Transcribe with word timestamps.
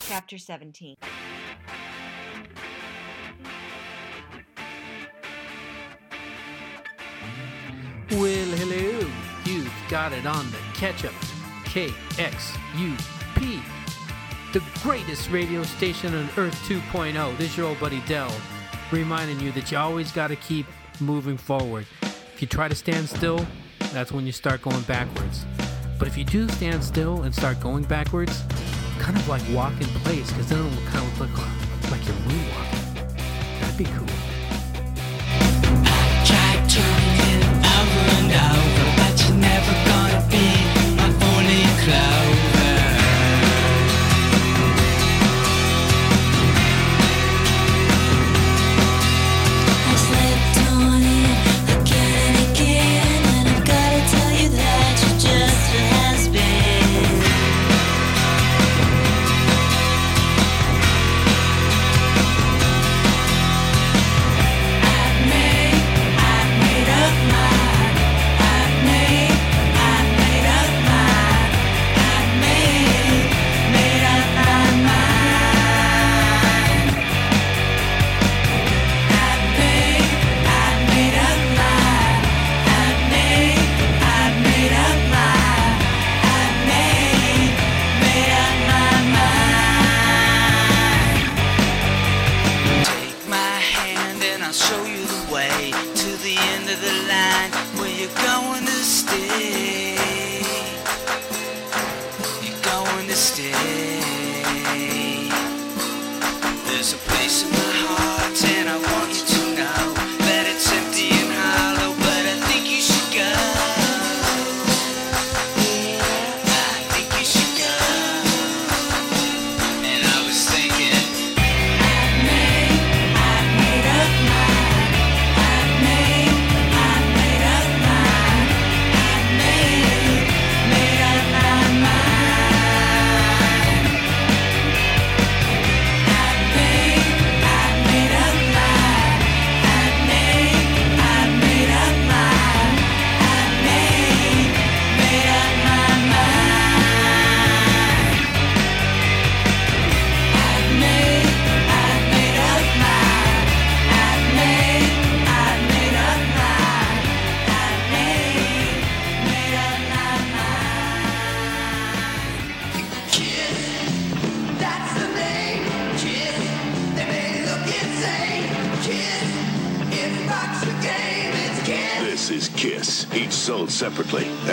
Chapter 0.00 0.38
17 0.38 0.96
Well, 8.12 8.20
hello. 8.56 9.10
You've 9.44 9.70
got 9.90 10.12
it 10.14 10.24
on 10.24 10.50
the 10.50 10.56
ketchup. 10.72 11.12
KXUP. 11.64 13.62
The 14.54 14.62
greatest 14.82 15.30
radio 15.30 15.62
station 15.62 16.14
on 16.14 16.30
Earth 16.38 16.54
2.0. 16.66 17.36
This 17.36 17.50
is 17.50 17.58
your 17.58 17.66
old 17.66 17.78
buddy 17.78 18.00
Dell, 18.06 18.34
reminding 18.90 19.38
you 19.38 19.52
that 19.52 19.70
you 19.70 19.76
always 19.76 20.10
got 20.12 20.28
to 20.28 20.36
keep 20.36 20.64
moving 20.98 21.36
forward. 21.36 21.86
If 22.02 22.40
you 22.40 22.48
try 22.48 22.68
to 22.68 22.74
stand 22.74 23.06
still, 23.10 23.46
that's 23.92 24.12
when 24.12 24.24
you 24.24 24.32
start 24.32 24.62
going 24.62 24.80
backwards. 24.82 25.44
But 26.00 26.08
if 26.08 26.16
you 26.16 26.24
do 26.24 26.48
stand 26.48 26.82
still 26.82 27.24
and 27.24 27.34
start 27.34 27.60
going 27.60 27.84
backwards, 27.84 28.42
kind 28.98 29.16
of 29.18 29.28
like 29.28 29.42
walk 29.52 29.74
in 29.82 29.86
place, 30.02 30.28
because 30.32 30.48
then 30.48 30.58
it'll 30.58 30.90
kind 30.90 31.06
of 31.06 31.20
look 31.20 31.90
like, 31.90 32.06
you're 32.06 32.16
moonwalking. 32.16 32.69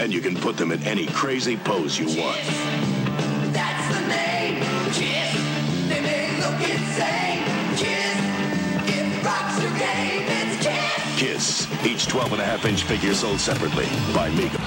And 0.08 0.14
you 0.14 0.22
can 0.22 0.38
put 0.38 0.56
them 0.56 0.72
in 0.72 0.82
any 0.84 1.06
crazy 1.08 1.58
pose 1.58 2.00
you 2.00 2.06
want. 2.06 2.40
That's 3.52 3.94
the 3.94 4.08
name, 4.08 4.64
Kiss. 4.94 5.34
They 5.90 6.00
may 6.00 6.32
look 6.40 6.62
insane, 6.62 7.44
Kiss. 7.76 8.16
If 8.88 9.26
rock's 9.26 9.58
the 9.58 9.68
game, 9.78 10.24
it's 10.30 10.66
Kiss. 10.66 11.68
Kiss, 11.68 11.86
each 11.86 12.08
12 12.08 12.32
and 12.32 12.42
a 12.42 12.46
half 12.46 12.64
inch 12.64 12.84
figure 12.84 13.14
sold 13.14 13.42
separately 13.42 13.84
by 14.14 14.30
Mego. 14.30 14.67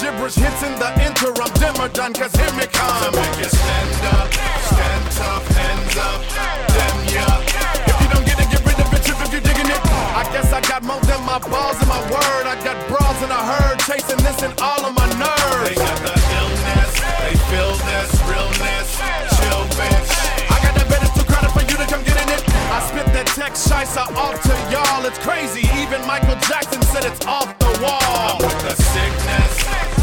Gibberish 0.00 0.36
hits 0.36 0.62
in 0.62 0.74
the 0.78 0.90
interim. 1.02 1.50
Dimmer 1.58 1.88
done, 1.88 2.12
cause 2.14 2.34
here 2.34 2.52
me 2.54 2.66
come. 2.70 3.02
To 3.02 3.10
make 3.18 3.36
you 3.38 3.50
stand 3.50 4.04
up, 4.14 4.32
stand 4.70 5.04
tough, 5.18 5.46
hands 5.48 5.96
up. 5.96 6.20
Damn 6.74 6.98
yeah. 7.14 7.42
If 7.90 7.98
you 8.02 8.08
don't 8.14 8.26
get 8.26 8.38
it, 8.38 8.48
get 8.50 8.62
rid 8.64 8.78
of 8.78 8.92
it. 8.94 9.08
If 9.08 9.32
you 9.32 9.40
digging 9.40 9.70
it, 9.70 9.82
I 10.14 10.22
guess 10.32 10.52
I 10.52 10.60
got 10.60 10.82
more 10.82 11.00
than 11.02 11.20
my 11.24 11.38
balls 11.38 11.78
and 11.80 11.88
my 11.88 12.02
word. 12.10 12.44
I 12.46 12.54
got 12.64 12.78
bras 12.88 13.18
in 13.22 13.30
a 13.30 13.42
herd, 13.50 13.78
chasing 13.80 14.22
this 14.22 14.42
and 14.42 14.54
all 14.60 14.84
of 14.86 14.94
my 14.94 15.06
nerves. 15.18 16.17
That 23.48 23.56
text 23.56 23.70
shicer 23.70 24.16
off 24.16 24.40
to 24.42 24.54
y'all. 24.72 25.04
It's 25.06 25.18
crazy. 25.18 25.68
Even 25.80 26.04
Michael 26.06 26.36
Jackson 26.48 26.82
said 26.82 27.04
it's 27.04 27.24
off 27.26 27.56
the 27.58 27.66
wall. 27.80 28.00
I'm 28.00 28.38
with 28.38 28.60
the 28.62 28.74
sickness, 28.76 29.54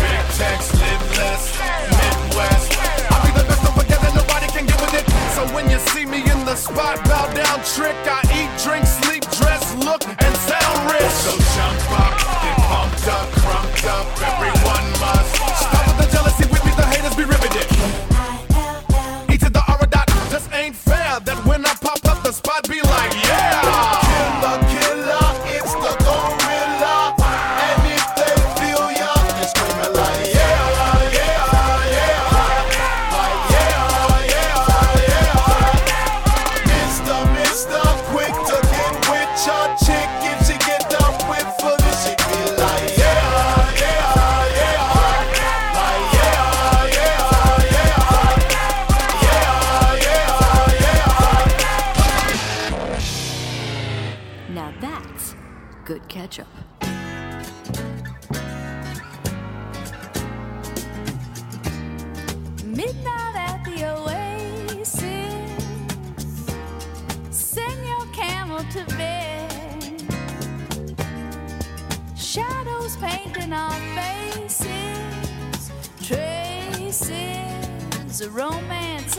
big 0.01 0.25
text, 0.37 0.73
live 0.73 1.17
less, 1.17 1.53
Midwest. 1.89 2.77
I'll 3.11 3.21
be 3.25 3.31
the 3.37 3.45
best 3.45 3.63
of 3.67 3.75
together, 3.75 4.09
nobody 4.15 4.47
can 4.47 4.65
get 4.65 4.79
with 4.81 4.93
it. 4.93 5.05
So 5.35 5.45
when 5.53 5.69
you 5.69 5.79
see 5.93 6.05
me 6.05 6.21
in 6.21 6.45
the 6.45 6.55
spot, 6.55 7.03
bow 7.05 7.31
down, 7.33 7.59
trick. 7.75 7.95
I 8.05 8.21
eat, 8.33 8.51
drink, 8.63 8.85
sleep, 8.85 9.23
dress, 9.37 9.75
look, 9.75 10.03
and 10.05 10.33
sound 10.49 10.77
rich. 10.91 11.13
So 11.25 11.33
jump 11.55 12.01
up, 12.01 12.13
get 12.41 12.57
pumped 12.69 13.07
up, 13.07 13.27
crunked 13.43 13.85
up. 13.85 14.05
Everyone 14.21 14.85
must 14.99 15.14
Midnight 62.75 63.35
at 63.37 63.63
the 63.63 63.85
oasis. 63.95 64.99
Send 67.29 67.85
your 67.87 68.05
camel 68.13 68.59
to 68.71 68.83
bed. 68.97 70.03
Shadows 72.17 72.97
painting 72.97 73.53
our 73.53 73.79
faces. 73.95 75.71
Traces 76.03 78.19
of 78.19 78.35
romance 78.35 79.14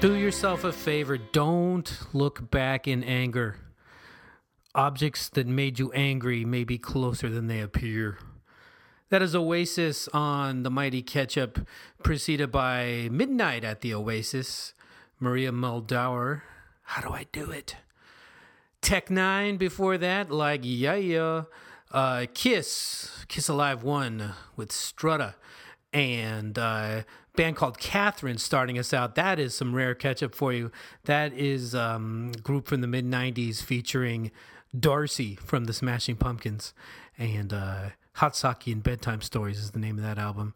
Do 0.00 0.14
yourself 0.14 0.64
a 0.64 0.72
favor. 0.72 1.16
Don't 1.16 1.98
look 2.12 2.50
back 2.50 2.86
in 2.86 3.02
anger. 3.02 3.56
Objects 4.74 5.28
that 5.30 5.46
made 5.46 5.78
you 5.78 5.90
angry 5.92 6.44
may 6.44 6.64
be 6.64 6.78
closer 6.78 7.28
than 7.28 7.46
they 7.46 7.60
appear. 7.60 8.18
That 9.08 9.22
is 9.22 9.34
Oasis 9.34 10.08
on 10.08 10.62
the 10.62 10.70
Mighty 10.70 11.02
Ketchup, 11.02 11.66
preceded 12.02 12.50
by 12.50 13.08
Midnight 13.10 13.64
at 13.64 13.80
the 13.80 13.94
Oasis. 13.94 14.74
Maria 15.20 15.52
Muldaur. 15.52 16.42
How 16.82 17.00
do 17.00 17.14
I 17.14 17.26
do 17.32 17.50
it? 17.50 17.76
Tech 18.82 19.08
N9ne 19.08 19.58
before 19.58 19.96
that, 19.96 20.30
like 20.30 20.60
yeah 20.64 20.96
yeah. 20.96 21.44
Uh, 21.90 22.26
Kiss, 22.34 23.24
Kiss 23.28 23.48
Alive 23.48 23.82
1 23.82 24.32
with 24.56 24.72
Strutter, 24.72 25.36
and 25.92 26.58
uh, 26.58 27.02
band 27.36 27.56
called 27.56 27.78
Catherine 27.78 28.38
starting 28.38 28.78
us 28.78 28.92
out. 28.92 29.14
That 29.14 29.38
is 29.38 29.54
some 29.54 29.74
rare 29.74 29.94
catch 29.94 30.22
up 30.22 30.34
for 30.34 30.52
you. 30.52 30.70
That 31.04 31.32
is 31.32 31.74
um, 31.74 32.32
a 32.36 32.40
group 32.40 32.66
from 32.66 32.80
the 32.80 32.86
mid 32.86 33.04
90s 33.04 33.62
featuring 33.62 34.30
Darcy 34.78 35.36
from 35.36 35.64
the 35.64 35.72
Smashing 35.72 36.16
Pumpkins. 36.16 36.74
And 37.18 37.52
uh, 37.52 37.90
Hot 38.14 38.36
Saki 38.36 38.72
and 38.72 38.82
Bedtime 38.82 39.20
Stories 39.20 39.58
is 39.58 39.72
the 39.72 39.78
name 39.78 39.98
of 39.98 40.04
that 40.04 40.18
album. 40.18 40.54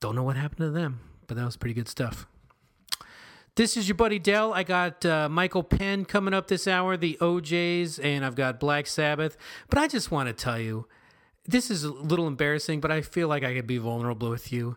Don't 0.00 0.14
know 0.14 0.22
what 0.22 0.36
happened 0.36 0.60
to 0.60 0.70
them, 0.70 1.00
but 1.26 1.36
that 1.36 1.44
was 1.44 1.56
pretty 1.56 1.74
good 1.74 1.88
stuff. 1.88 2.26
This 3.56 3.76
is 3.76 3.88
your 3.88 3.96
buddy 3.96 4.20
Dell. 4.20 4.54
I 4.54 4.62
got 4.62 5.04
uh, 5.04 5.28
Michael 5.28 5.64
Penn 5.64 6.04
coming 6.04 6.32
up 6.32 6.46
this 6.46 6.68
hour, 6.68 6.96
the 6.96 7.18
O'Jays, 7.20 7.98
and 7.98 8.24
I've 8.24 8.36
got 8.36 8.60
Black 8.60 8.86
Sabbath. 8.86 9.36
But 9.68 9.80
I 9.80 9.88
just 9.88 10.12
want 10.12 10.28
to 10.28 10.32
tell 10.32 10.60
you, 10.60 10.86
this 11.44 11.68
is 11.68 11.82
a 11.82 11.90
little 11.90 12.28
embarrassing, 12.28 12.80
but 12.80 12.92
I 12.92 13.00
feel 13.00 13.26
like 13.26 13.42
I 13.42 13.54
could 13.54 13.66
be 13.66 13.78
vulnerable 13.78 14.30
with 14.30 14.52
you. 14.52 14.76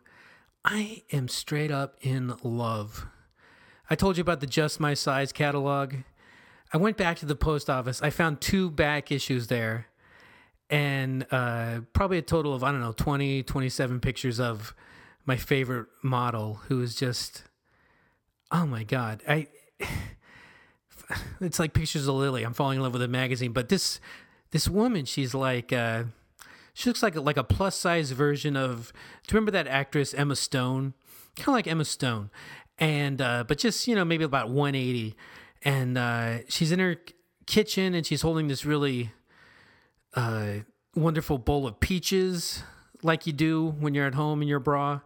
I 0.64 1.04
am 1.12 1.28
straight 1.28 1.72
up 1.72 1.96
in 2.02 2.36
love. 2.44 3.08
I 3.90 3.96
told 3.96 4.18
you 4.18 4.22
about 4.22 4.40
the 4.42 4.48
Just 4.48 4.80
My 4.80 4.94
Size 4.94 5.32
catalog. 5.32 5.96
I 6.72 6.78
went 6.78 6.98
back 6.98 7.18
to 7.18 7.26
the 7.26 7.36
post 7.36 7.70
office. 7.70 8.02
I 8.02 8.12
found 8.12 8.42
two 8.42 8.70
back 8.70 9.12
issues 9.12 9.48
there 9.48 9.88
and 10.70 11.26
uh, 11.32 11.82
probably 11.94 12.20
a 12.20 12.22
total 12.22 12.54
of, 12.54 12.64
I 12.64 12.72
don't 12.72 12.80
know, 12.80 12.94
20, 12.94 13.44
27 13.44 14.00
pictures 14.00 14.40
of 14.40 14.74
my 15.26 15.36
favorite 15.36 15.88
model 16.04 16.62
who 16.68 16.82
is 16.82 16.96
just, 16.96 17.44
oh 18.52 18.66
my 18.66 18.84
God. 18.84 19.22
I. 19.28 19.48
It's 21.42 21.60
like 21.60 21.74
pictures 21.74 22.08
of 22.08 22.16
Lily. 22.16 22.46
I'm 22.46 22.54
falling 22.54 22.78
in 22.78 22.84
love 22.84 22.94
with 22.94 23.02
a 23.02 23.08
magazine, 23.08 23.52
but 23.52 23.68
this 23.68 24.00
this 24.52 24.70
woman, 24.70 25.04
she's 25.04 25.34
like 25.34 25.74
uh, 25.74 26.04
she 26.74 26.90
looks 26.90 27.04
like 27.04 27.16
a, 27.16 27.22
like 27.22 27.38
a 27.38 27.44
plus 27.44 27.76
size 27.76 28.12
version 28.12 28.56
of. 28.56 28.94
Do 29.28 29.34
you 29.34 29.38
remember 29.38 29.52
that 29.52 29.68
actress 29.68 30.14
Emma 30.14 30.36
Stone? 30.36 30.94
Kind 31.36 31.50
of 31.50 31.54
like 31.54 31.68
Emma 31.68 31.86
Stone, 31.86 32.30
and 32.78 33.22
uh, 33.22 33.44
but 33.48 33.58
just 33.58 33.88
you 33.88 33.96
know 33.96 34.06
maybe 34.06 34.24
about 34.24 34.50
180. 34.50 35.16
And 35.64 35.98
uh, 35.98 36.40
she's 36.48 36.72
in 36.72 36.80
her 36.80 36.98
kitchen 37.46 37.94
and 37.94 38.06
she's 38.06 38.24
holding 38.24 38.48
this 38.48 38.66
really 38.66 39.12
uh, 40.16 40.60
wonderful 40.96 41.38
bowl 41.38 41.68
of 41.68 41.80
peaches, 41.80 42.64
like 43.04 43.28
you 43.28 43.34
do 43.34 43.68
when 43.80 43.94
you're 43.94 44.08
at 44.08 44.16
home 44.16 44.42
in 44.42 44.48
your 44.48 44.60
bra. 44.60 45.02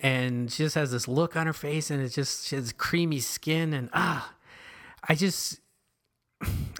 And 0.00 0.50
she 0.50 0.64
just 0.64 0.74
has 0.74 0.90
this 0.90 1.06
look 1.06 1.36
on 1.36 1.46
her 1.46 1.52
face, 1.52 1.90
and 1.90 2.02
it's 2.02 2.14
just 2.14 2.46
she 2.46 2.56
has 2.56 2.72
creamy 2.72 3.20
skin, 3.20 3.72
and 3.72 3.88
ah, 3.92 4.34
I 5.08 5.14
just 5.14 5.60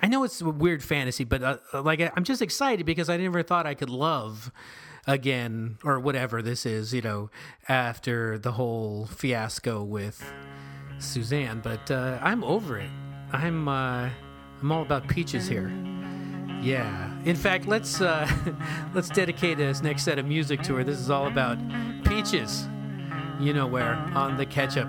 I 0.03 0.09
know 0.09 0.25
it's 0.25 0.41
a 0.41 0.51
weird 0.51 0.83
fantasy, 0.83 1.23
but 1.23 1.43
uh, 1.43 1.83
like 1.83 2.01
I'm 2.17 2.25
just 2.25 2.43
excited 2.43 2.85
because 2.85 3.09
I 3.09 3.17
never 3.17 3.43
thought 3.43 3.67
I 3.67 3.75
could 3.75 3.91
love 3.91 4.51
again 5.07 5.79
or 5.85 6.01
whatever 6.01 6.43
this 6.43 6.67
is, 6.67 6.93
you 6.93 7.03
know, 7.03 7.31
after 7.69 8.37
the 8.39 8.53
whole 8.53 9.07
fiasco 9.07 9.83
with 9.83 10.25
Suzanne. 10.99 11.61
But 11.61 11.91
uh, 11.91 12.19
I'm 12.21 12.43
over 12.43 12.79
it. 12.79 12.91
I'm 13.33 13.69
uh, 13.69 14.11
I'm 14.61 14.73
all 14.73 14.83
about 14.83 15.07
peaches 15.09 15.47
here. 15.47 15.73
Yeah. 16.61 17.13
In 17.25 17.37
fact, 17.37 17.67
let's 17.67 18.01
uh, 18.01 18.29
let's 18.95 19.09
dedicate 19.09 19.59
this 19.59 19.83
next 19.83 20.03
set 20.03 20.19
of 20.19 20.27
music 20.27 20.63
to 20.63 20.75
her. 20.77 20.85
This 20.85 20.99
is 20.99 21.11
all 21.11 21.29
about 21.29 21.59
peaches. 22.05 22.69
You 23.41 23.53
know 23.53 23.67
where 23.67 23.95
on 24.15 24.37
the 24.37 24.47
ketchup. 24.47 24.89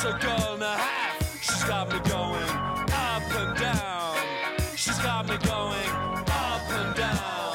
She's 0.00 0.08
a 0.08 0.18
girl 0.18 0.54
and 0.54 0.62
a 0.62 0.78
half. 0.78 1.42
She's 1.42 1.64
got 1.64 1.92
me 1.92 1.98
going 2.08 2.48
up 2.90 3.22
and 3.36 3.54
down. 3.58 4.16
She's 4.74 4.98
got 5.00 5.28
me 5.28 5.36
going 5.44 5.90
up 6.26 6.70
and 6.78 6.94
down. 6.96 7.52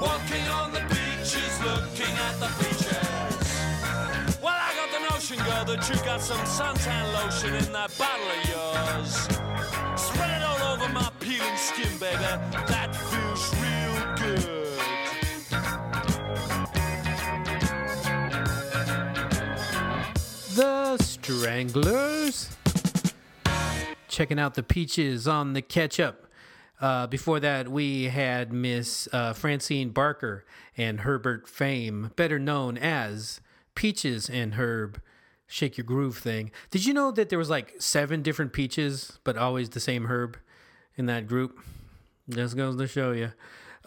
Walking 0.00 0.48
on 0.48 0.72
the 0.72 0.80
beaches, 0.88 1.60
looking 1.60 2.16
at 2.24 2.40
the 2.40 2.48
beaches. 2.58 4.38
Well, 4.40 4.56
I 4.56 4.72
got 4.74 4.90
the 4.90 5.00
notion, 5.12 5.36
girl, 5.44 5.64
that 5.66 5.86
you 5.90 5.96
got 6.06 6.22
some 6.22 6.40
suntan 6.46 7.12
lotion 7.12 7.54
in 7.54 7.70
that 7.74 7.92
bottle 7.98 8.30
of 8.32 8.48
yours. 8.48 9.28
Spread 10.00 10.40
it 10.40 10.42
all 10.42 10.72
over 10.72 10.88
my 10.90 11.10
peeling 11.20 11.58
skin, 11.58 11.98
baby. 11.98 12.24
That 12.66 12.93
Stranglers. 21.04 22.50
Checking 24.08 24.38
out 24.38 24.54
the 24.54 24.62
peaches 24.62 25.28
on 25.28 25.52
the 25.52 25.62
ketchup. 25.62 26.26
Uh, 26.80 27.06
before 27.06 27.40
that, 27.40 27.68
we 27.68 28.04
had 28.04 28.52
Miss 28.52 29.08
uh, 29.12 29.32
Francine 29.32 29.90
Barker 29.90 30.44
and 30.76 31.00
Herbert 31.00 31.48
Fame, 31.48 32.10
better 32.16 32.38
known 32.38 32.76
as 32.76 33.40
Peaches 33.74 34.28
and 34.28 34.54
Herb. 34.54 35.00
Shake 35.46 35.76
your 35.76 35.84
groove 35.84 36.18
thing. 36.18 36.50
Did 36.70 36.86
you 36.86 36.94
know 36.94 37.10
that 37.12 37.28
there 37.28 37.38
was 37.38 37.50
like 37.50 37.74
seven 37.78 38.22
different 38.22 38.52
peaches, 38.52 39.18
but 39.24 39.36
always 39.36 39.70
the 39.70 39.80
same 39.80 40.06
herb 40.06 40.38
in 40.96 41.06
that 41.06 41.26
group? 41.28 41.58
Just 42.28 42.56
goes 42.56 42.76
to 42.76 42.88
show 42.88 43.12
you. 43.12 43.32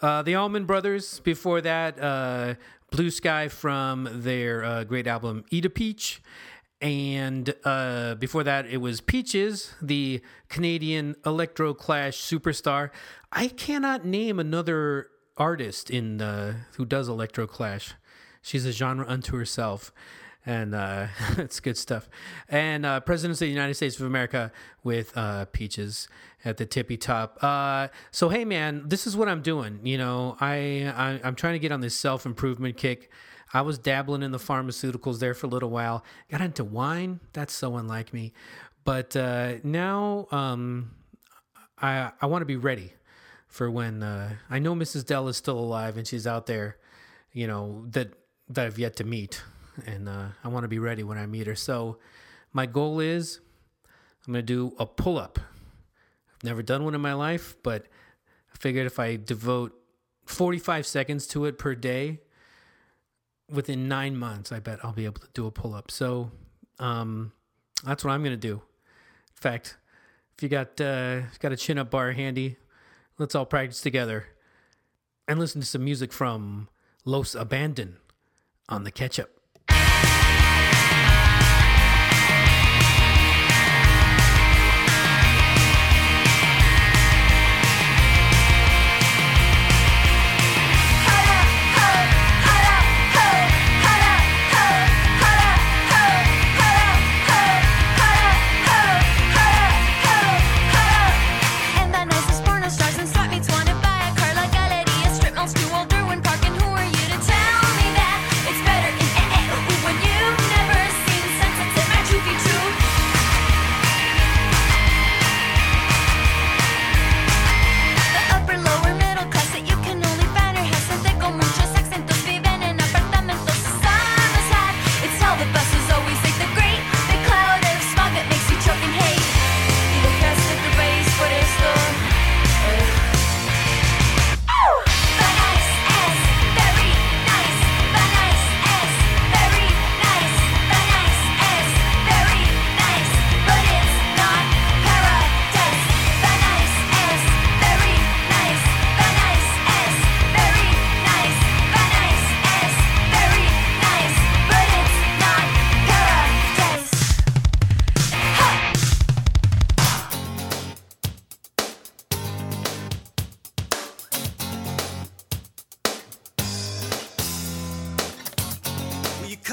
Uh, 0.00 0.22
the 0.22 0.36
Allman 0.36 0.64
Brothers. 0.64 1.20
Before 1.20 1.60
that, 1.60 2.00
uh, 2.00 2.54
Blue 2.90 3.10
Sky 3.10 3.48
from 3.48 4.08
their 4.10 4.64
uh, 4.64 4.84
great 4.84 5.06
album 5.06 5.44
Eat 5.50 5.64
a 5.64 5.70
Peach. 5.70 6.22
And 6.80 7.54
uh, 7.64 8.14
before 8.14 8.44
that, 8.44 8.66
it 8.66 8.76
was 8.76 9.00
Peaches, 9.00 9.74
the 9.82 10.22
Canadian 10.48 11.16
electro 11.26 11.74
clash 11.74 12.18
superstar. 12.18 12.90
I 13.32 13.48
cannot 13.48 14.04
name 14.04 14.38
another 14.38 15.08
artist 15.36 15.90
in 15.90 16.20
uh, 16.20 16.54
who 16.76 16.84
does 16.84 17.08
electro 17.08 17.46
clash. 17.46 17.94
She's 18.42 18.64
a 18.64 18.72
genre 18.72 19.04
unto 19.08 19.36
herself, 19.36 19.92
and 20.46 20.72
uh, 20.72 21.08
it's 21.36 21.58
good 21.58 21.76
stuff. 21.76 22.08
And 22.48 22.86
uh, 22.86 23.00
Presidents 23.00 23.40
of 23.40 23.46
the 23.46 23.52
United 23.52 23.74
States 23.74 23.98
of 23.98 24.06
America 24.06 24.52
with 24.84 25.16
uh, 25.16 25.46
Peaches 25.46 26.08
at 26.44 26.58
the 26.58 26.66
tippy 26.66 26.96
top. 26.96 27.38
Uh, 27.42 27.88
so 28.12 28.28
hey, 28.28 28.44
man, 28.44 28.84
this 28.86 29.04
is 29.04 29.16
what 29.16 29.28
I'm 29.28 29.42
doing. 29.42 29.80
You 29.82 29.98
know, 29.98 30.36
I, 30.40 30.92
I 30.96 31.20
I'm 31.24 31.34
trying 31.34 31.54
to 31.54 31.58
get 31.58 31.72
on 31.72 31.80
this 31.80 31.96
self 31.96 32.24
improvement 32.24 32.76
kick. 32.76 33.10
I 33.52 33.62
was 33.62 33.78
dabbling 33.78 34.22
in 34.22 34.30
the 34.30 34.38
pharmaceuticals 34.38 35.20
there 35.20 35.34
for 35.34 35.46
a 35.46 35.50
little 35.50 35.70
while. 35.70 36.04
Got 36.30 36.40
into 36.40 36.64
wine. 36.64 37.20
That's 37.32 37.52
so 37.52 37.76
unlike 37.76 38.12
me. 38.12 38.32
But 38.84 39.16
uh, 39.16 39.54
now 39.62 40.26
um, 40.30 40.92
I 41.80 42.12
I 42.20 42.26
want 42.26 42.42
to 42.42 42.46
be 42.46 42.56
ready 42.56 42.92
for 43.46 43.70
when 43.70 44.02
uh, 44.02 44.34
I 44.50 44.58
know 44.58 44.74
Mrs. 44.74 45.06
Dell 45.06 45.28
is 45.28 45.36
still 45.36 45.58
alive 45.58 45.96
and 45.96 46.06
she's 46.06 46.26
out 46.26 46.46
there. 46.46 46.76
You 47.32 47.46
know 47.46 47.84
that 47.90 48.12
that 48.48 48.66
I've 48.66 48.78
yet 48.78 48.96
to 48.96 49.04
meet, 49.04 49.42
and 49.86 50.08
uh, 50.08 50.28
I 50.42 50.48
want 50.48 50.64
to 50.64 50.68
be 50.68 50.78
ready 50.78 51.02
when 51.02 51.18
I 51.18 51.26
meet 51.26 51.46
her. 51.46 51.54
So 51.54 51.98
my 52.52 52.66
goal 52.66 53.00
is 53.00 53.40
I'm 54.26 54.32
gonna 54.32 54.42
do 54.42 54.74
a 54.78 54.86
pull 54.86 55.18
up. 55.18 55.38
I've 56.36 56.44
never 56.44 56.62
done 56.62 56.84
one 56.84 56.94
in 56.94 57.00
my 57.00 57.14
life, 57.14 57.56
but 57.62 57.86
I 58.52 58.56
figured 58.58 58.86
if 58.86 58.98
I 58.98 59.16
devote 59.16 59.74
45 60.26 60.86
seconds 60.86 61.26
to 61.28 61.46
it 61.46 61.58
per 61.58 61.74
day 61.74 62.20
within 63.50 63.88
nine 63.88 64.16
months, 64.16 64.52
I 64.52 64.60
bet 64.60 64.78
I'll 64.84 64.92
be 64.92 65.04
able 65.04 65.20
to 65.20 65.28
do 65.34 65.46
a 65.46 65.50
pull 65.50 65.74
up. 65.74 65.90
So 65.90 66.30
um, 66.78 67.32
that's 67.84 68.04
what 68.04 68.12
I'm 68.12 68.22
going 68.22 68.32
to 68.32 68.36
do. 68.36 68.54
In 68.54 69.40
fact, 69.40 69.76
if 70.36 70.42
you 70.42 70.48
got 70.48 70.80
uh, 70.80 71.22
got 71.40 71.52
a 71.52 71.56
chin 71.56 71.78
up 71.78 71.90
bar 71.90 72.12
handy, 72.12 72.56
let's 73.18 73.34
all 73.34 73.46
practice 73.46 73.80
together 73.80 74.26
and 75.26 75.38
listen 75.38 75.60
to 75.60 75.66
some 75.66 75.84
music 75.84 76.12
from 76.12 76.68
Los 77.04 77.34
Abandon 77.34 77.98
on 78.68 78.84
the 78.84 78.90
ketchup. 78.90 79.37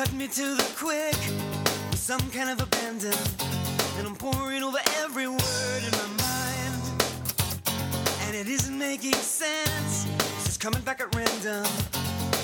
Cut 0.06 0.14
me 0.14 0.28
to 0.28 0.56
the 0.56 0.68
quick 0.78 1.18
with 1.90 1.98
some 1.98 2.20
kind 2.32 2.50
of 2.50 2.62
abandon, 2.62 3.14
and 3.98 4.06
I'm 4.08 4.16
poring 4.16 4.62
over 4.62 4.78
every 5.04 5.28
word 5.28 5.84
in 5.84 5.92
my 5.92 6.08
mind, 6.22 6.82
and 8.22 8.36
it 8.36 8.48
isn't 8.48 8.78
making 8.78 9.14
sense. 9.14 10.06
It's 10.06 10.46
just 10.46 10.60
coming 10.60 10.82
back 10.82 11.02
at 11.02 11.16
random, 11.16 11.66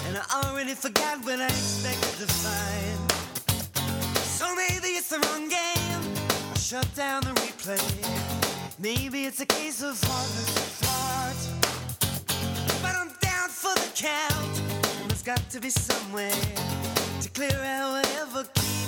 and 0.08 0.17
I 0.17 0.43
already 0.43 0.74
forgot 0.74 1.24
what 1.24 1.39
I 1.39 1.45
expected 1.45 2.26
to 2.26 2.34
find. 2.34 3.12
So 4.24 4.56
maybe 4.56 4.95
it's 4.97 5.10
the 5.10 5.19
wrong 5.19 5.47
game. 5.47 6.02
I 6.54 6.58
shut 6.58 6.88
down 6.95 7.21
the 7.21 7.34
replay. 7.41 7.82
Maybe 8.80 9.26
it's 9.26 9.39
a 9.39 9.45
case 9.45 9.84
of 9.84 10.02
heartless 10.04 10.50
thought. 10.82 11.41
But 12.82 12.95
I'm 12.95 13.12
down 13.21 13.50
for 13.50 13.74
the 13.76 13.91
count. 13.95 14.62
And 15.02 15.12
there's 15.12 15.21
got 15.21 15.47
to 15.52 15.60
be 15.60 15.69
some 15.69 16.12
way 16.12 16.32
clear 17.34 17.63
out 17.63 17.91
whatever 17.94 18.44
keeps 18.56 18.81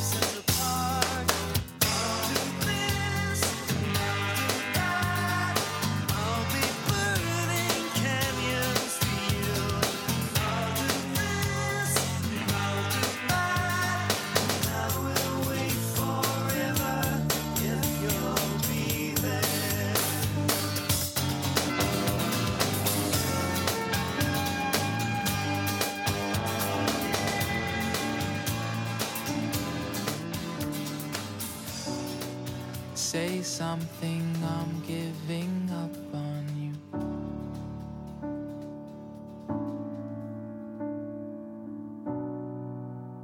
something, 33.54 34.36
I'm 34.44 34.82
giving 34.88 35.70
up 35.72 35.96
on 36.16 36.44
you. 36.58 36.74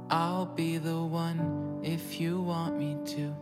I'll 0.08 0.46
be 0.46 0.78
the 0.78 1.02
one 1.02 1.80
if 1.82 2.20
you 2.20 2.40
want 2.40 2.78
me 2.78 2.96
to. 3.06 3.34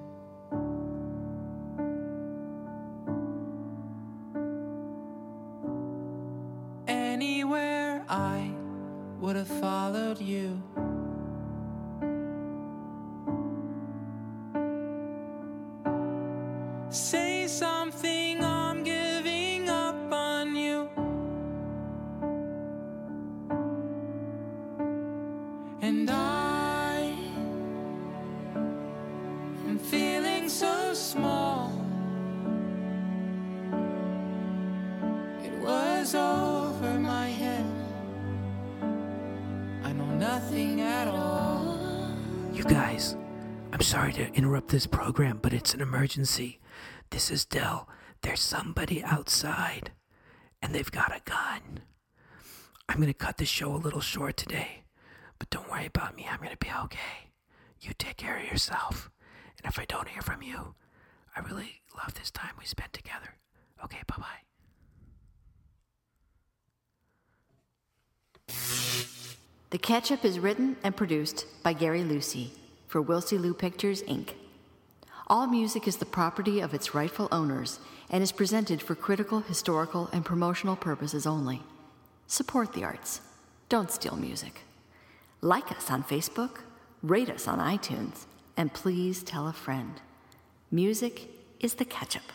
Anywhere 6.86 8.02
I 8.08 8.50
would 9.20 9.36
have 9.36 9.46
followed 9.46 10.22
you. 10.22 10.62
This 44.68 44.86
program, 44.86 45.38
but 45.40 45.54
it's 45.54 45.72
an 45.72 45.80
emergency. 45.80 46.60
This 47.08 47.30
is 47.30 47.46
Dell. 47.46 47.88
There's 48.20 48.40
somebody 48.40 49.02
outside, 49.02 49.92
and 50.60 50.74
they've 50.74 50.92
got 50.92 51.10
a 51.10 51.22
gun. 51.24 51.80
I'm 52.86 52.96
going 52.96 53.08
to 53.08 53.14
cut 53.14 53.38
the 53.38 53.46
show 53.46 53.74
a 53.74 53.76
little 53.76 54.02
short 54.02 54.36
today, 54.36 54.82
but 55.38 55.48
don't 55.48 55.70
worry 55.70 55.86
about 55.86 56.16
me. 56.16 56.26
I'm 56.30 56.36
going 56.36 56.50
to 56.50 56.58
be 56.58 56.70
okay. 56.84 57.30
You 57.80 57.92
take 57.96 58.18
care 58.18 58.36
of 58.36 58.44
yourself. 58.44 59.10
And 59.56 59.72
if 59.72 59.78
I 59.78 59.86
don't 59.86 60.06
hear 60.08 60.20
from 60.20 60.42
you, 60.42 60.74
I 61.34 61.40
really 61.40 61.80
love 61.96 62.12
this 62.12 62.30
time 62.30 62.52
we 62.58 62.66
spent 62.66 62.92
together. 62.92 63.36
Okay, 63.82 64.02
bye 64.06 64.16
bye. 64.18 64.42
The 69.70 69.78
Ketchup 69.78 70.26
is 70.26 70.38
written 70.38 70.76
and 70.84 70.94
produced 70.94 71.46
by 71.62 71.72
Gary 71.72 72.04
Lucy 72.04 72.52
for 72.86 73.02
Wilsey 73.02 73.40
Lou 73.40 73.54
Pictures, 73.54 74.02
Inc. 74.02 74.34
All 75.30 75.46
music 75.46 75.86
is 75.86 75.98
the 75.98 76.06
property 76.06 76.60
of 76.60 76.72
its 76.72 76.94
rightful 76.94 77.28
owners 77.30 77.80
and 78.08 78.22
is 78.22 78.32
presented 78.32 78.80
for 78.80 78.94
critical, 78.94 79.40
historical, 79.40 80.08
and 80.10 80.24
promotional 80.24 80.74
purposes 80.74 81.26
only. 81.26 81.62
Support 82.26 82.72
the 82.72 82.84
arts. 82.84 83.20
Don't 83.68 83.90
steal 83.90 84.16
music. 84.16 84.62
Like 85.42 85.70
us 85.70 85.90
on 85.90 86.02
Facebook, 86.02 86.60
rate 87.02 87.28
us 87.28 87.46
on 87.46 87.58
iTunes, 87.58 88.24
and 88.56 88.72
please 88.72 89.22
tell 89.22 89.46
a 89.46 89.52
friend. 89.52 90.00
Music 90.70 91.28
is 91.60 91.74
the 91.74 91.84
ketchup. 91.84 92.32